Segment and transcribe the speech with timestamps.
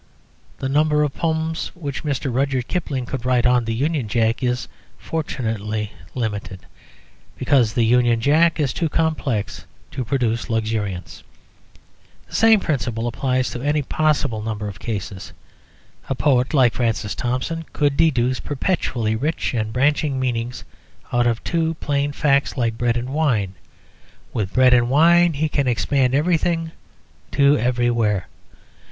[0.57, 2.33] The number of poems which Mr.
[2.33, 6.61] Rudyard Kipling could write on the Union Jack is, fortunately, limited,
[7.37, 11.21] because the Union Jack is too complex to produce luxuriance.
[12.27, 15.33] The same principle applies to any possible number of cases.
[16.09, 20.63] A poet like Francis Thompson could deduce perpetually rich and branching meanings
[21.13, 23.53] out of two plain facts like bread and wine;
[24.33, 26.71] with bread and wine he can expand everything
[27.33, 28.25] to everywhere.